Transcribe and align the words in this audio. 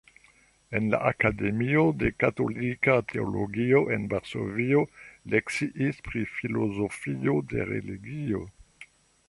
En 0.77 0.85
la 0.93 0.99
Akademio 1.09 1.83
de 2.03 2.09
Katolika 2.23 2.95
Teologio 3.11 3.83
en 3.97 4.09
Varsovio 4.15 4.83
lekciis 5.35 6.03
pri 6.09 6.27
filozofio 6.39 7.37
de 7.53 7.69
religio. 7.73 8.43